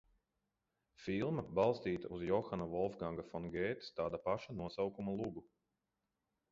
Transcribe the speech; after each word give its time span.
Filma 1.01 1.43
balstīta 1.59 2.11
uz 2.17 2.23
Johana 2.31 2.67
Volfganga 2.73 3.27
fon 3.29 3.47
Gētes 3.59 3.95
tāda 4.01 4.23
pašā 4.29 4.61
nosaukuma 4.65 5.19
lugu. 5.23 5.49